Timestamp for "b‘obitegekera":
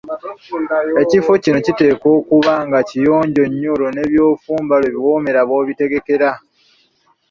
5.49-6.29